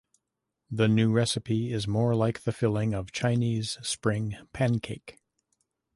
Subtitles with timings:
[0.71, 5.19] The new recipe is more like the filling of Chinese Spring pancake.